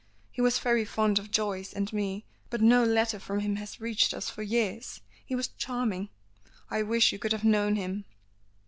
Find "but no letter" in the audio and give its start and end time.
2.49-3.19